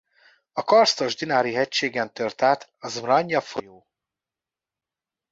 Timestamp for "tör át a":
2.13-2.87